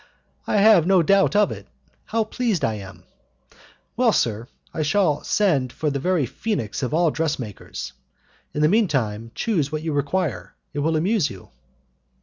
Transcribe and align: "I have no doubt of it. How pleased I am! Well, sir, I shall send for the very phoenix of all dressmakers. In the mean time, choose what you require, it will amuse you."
"I 0.47 0.57
have 0.57 0.87
no 0.87 1.03
doubt 1.03 1.35
of 1.35 1.51
it. 1.51 1.67
How 2.05 2.23
pleased 2.23 2.65
I 2.65 2.73
am! 2.73 3.03
Well, 3.95 4.11
sir, 4.11 4.47
I 4.73 4.81
shall 4.81 5.23
send 5.23 5.71
for 5.71 5.91
the 5.91 5.99
very 5.99 6.25
phoenix 6.25 6.81
of 6.81 6.91
all 6.91 7.11
dressmakers. 7.11 7.93
In 8.51 8.63
the 8.63 8.67
mean 8.67 8.87
time, 8.87 9.29
choose 9.35 9.71
what 9.71 9.83
you 9.83 9.93
require, 9.93 10.55
it 10.73 10.79
will 10.79 10.95
amuse 10.97 11.29
you." 11.29 11.49